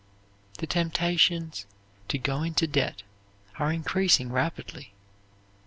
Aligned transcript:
The 0.57 0.65
temptations 0.65 1.67
to 2.07 2.17
go 2.17 2.41
into 2.41 2.65
debt 2.65 3.03
are 3.59 3.71
increasing 3.71 4.31
rapidly. 4.31 4.95